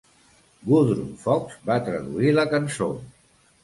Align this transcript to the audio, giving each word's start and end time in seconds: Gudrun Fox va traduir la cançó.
Gudrun 0.71 1.13
Fox 1.25 1.61
va 1.69 1.79
traduir 1.91 2.37
la 2.43 2.51
cançó. 2.59 2.95